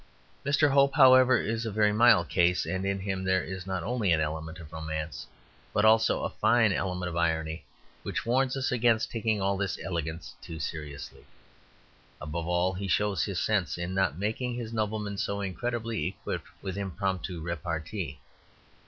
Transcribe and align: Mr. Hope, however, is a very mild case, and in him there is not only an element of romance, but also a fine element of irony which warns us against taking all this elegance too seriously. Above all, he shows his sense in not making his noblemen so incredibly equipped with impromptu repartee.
Mr. 0.43 0.71
Hope, 0.71 0.95
however, 0.95 1.37
is 1.37 1.63
a 1.63 1.71
very 1.71 1.93
mild 1.93 2.27
case, 2.27 2.65
and 2.65 2.87
in 2.87 2.97
him 3.01 3.23
there 3.23 3.43
is 3.43 3.67
not 3.67 3.83
only 3.83 4.11
an 4.11 4.19
element 4.19 4.57
of 4.57 4.73
romance, 4.73 5.27
but 5.73 5.85
also 5.85 6.23
a 6.23 6.29
fine 6.31 6.73
element 6.73 7.07
of 7.07 7.15
irony 7.15 7.63
which 8.01 8.25
warns 8.25 8.57
us 8.57 8.71
against 8.71 9.11
taking 9.11 9.43
all 9.43 9.57
this 9.57 9.77
elegance 9.83 10.33
too 10.41 10.59
seriously. 10.59 11.23
Above 12.19 12.47
all, 12.47 12.73
he 12.73 12.87
shows 12.87 13.23
his 13.25 13.39
sense 13.39 13.77
in 13.77 13.93
not 13.93 14.17
making 14.17 14.55
his 14.55 14.73
noblemen 14.73 15.17
so 15.19 15.39
incredibly 15.39 16.07
equipped 16.07 16.47
with 16.63 16.79
impromptu 16.79 17.39
repartee. 17.39 18.17